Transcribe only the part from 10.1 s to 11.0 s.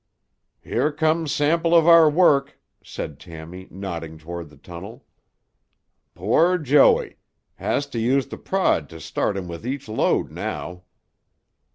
now."